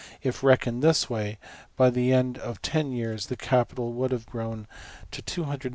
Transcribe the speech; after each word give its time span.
If 0.23 0.41
reckoned 0.41 0.81
this 0.81 1.11
way, 1.11 1.37
by 1.77 1.91
the 1.91 2.11
end 2.11 2.39
of 2.39 2.59
ten 2.63 2.91
years 2.91 3.27
the 3.27 3.37
capital 3.37 3.93
would 3.93 4.09
have 4.09 4.25
grown 4.25 4.65
to 5.11 5.21
\DPtypo{£$265$. 5.21 5.69